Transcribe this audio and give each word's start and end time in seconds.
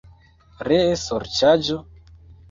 Ree 0.69 0.87
sorĉaĵo? 1.01 1.77